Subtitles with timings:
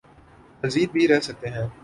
[0.63, 1.67] مزید بھی رہ سکتے ہیں۔